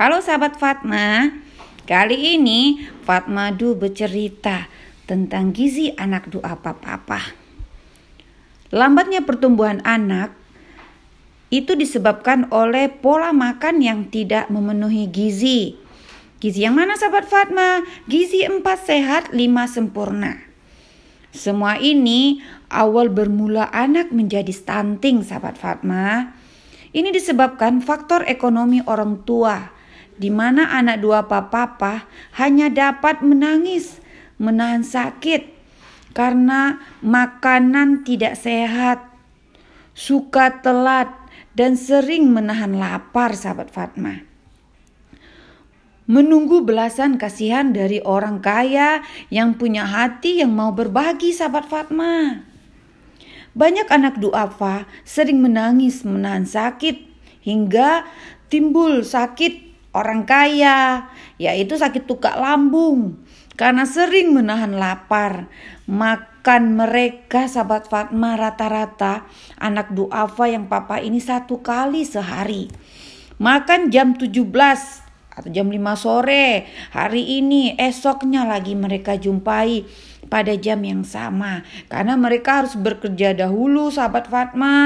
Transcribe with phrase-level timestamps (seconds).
[0.00, 1.28] Halo sahabat Fatma,
[1.84, 4.64] kali ini Fatma Du bercerita
[5.04, 7.20] tentang gizi anak doa papa.
[8.72, 10.32] Lambatnya pertumbuhan anak
[11.52, 15.76] itu disebabkan oleh pola makan yang tidak memenuhi gizi.
[16.40, 17.84] Gizi yang mana sahabat Fatma?
[18.08, 19.36] Gizi 4 sehat, 5
[19.68, 20.40] sempurna.
[21.36, 22.40] Semua ini
[22.72, 26.32] awal bermula anak menjadi stunting sahabat Fatma.
[26.88, 29.76] Ini disebabkan faktor ekonomi orang tua
[30.20, 32.04] di mana anak dua papa
[32.36, 34.04] hanya dapat menangis,
[34.36, 35.48] menahan sakit
[36.12, 39.00] karena makanan tidak sehat,
[39.96, 41.08] suka telat,
[41.56, 44.20] dan sering menahan lapar, sahabat Fatma.
[46.10, 52.44] Menunggu belasan kasihan dari orang kaya yang punya hati yang mau berbagi, sahabat Fatma.
[53.54, 57.06] Banyak anak duafa sering menangis menahan sakit
[57.46, 58.04] hingga
[58.50, 63.18] timbul sakit orang kaya, yaitu sakit tukak lambung
[63.60, 65.52] karena sering menahan lapar.
[65.84, 69.28] Makan mereka sahabat Fatma rata-rata
[69.60, 72.72] anak duafa yang papa ini satu kali sehari.
[73.36, 74.48] Makan jam 17
[75.30, 76.64] atau jam 5 sore.
[76.96, 79.84] Hari ini esoknya lagi mereka jumpai
[80.32, 84.76] pada jam yang sama karena mereka harus bekerja dahulu sahabat Fatma.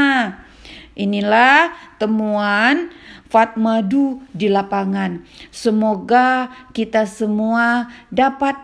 [0.94, 2.94] Inilah temuan
[3.26, 5.26] Fatmadu di lapangan.
[5.50, 8.54] Semoga kita semua dapat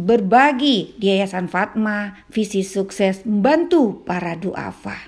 [0.00, 4.96] berbagi di Yayasan Fatma visi sukses membantu para duafa.